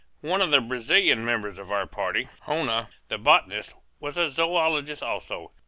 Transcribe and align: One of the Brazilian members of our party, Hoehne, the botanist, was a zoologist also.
One 0.21 0.41
of 0.41 0.49
the 0.49 0.61
Brazilian 0.61 1.23
members 1.23 1.59
of 1.59 1.71
our 1.71 1.85
party, 1.85 2.27
Hoehne, 2.47 2.87
the 3.09 3.19
botanist, 3.19 3.75
was 3.99 4.17
a 4.17 4.31
zoologist 4.31 5.03
also. 5.03 5.51